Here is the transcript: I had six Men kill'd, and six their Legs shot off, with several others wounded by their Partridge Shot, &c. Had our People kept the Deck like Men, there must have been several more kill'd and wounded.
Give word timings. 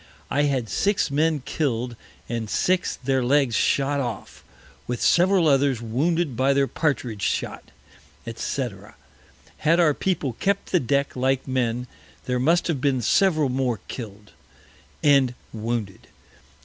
I 0.31 0.45
had 0.49 0.67
six 0.67 1.11
Men 1.11 1.43
kill'd, 1.45 1.95
and 2.27 2.49
six 2.49 2.95
their 3.03 3.23
Legs 3.23 3.53
shot 3.53 3.99
off, 3.99 4.43
with 4.87 4.99
several 4.99 5.47
others 5.47 5.79
wounded 5.79 6.35
by 6.35 6.53
their 6.53 6.65
Partridge 6.65 7.21
Shot, 7.21 7.69
&c. 8.25 8.67
Had 9.57 9.79
our 9.79 9.93
People 9.93 10.33
kept 10.39 10.71
the 10.71 10.79
Deck 10.79 11.15
like 11.15 11.47
Men, 11.47 11.85
there 12.25 12.39
must 12.39 12.65
have 12.65 12.81
been 12.81 13.03
several 13.03 13.49
more 13.49 13.79
kill'd 13.87 14.31
and 15.03 15.35
wounded. 15.53 16.07